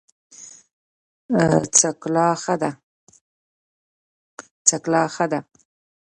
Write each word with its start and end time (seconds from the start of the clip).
څکلا 1.77 2.27
ښه 5.13 5.25
ده. 5.31 5.39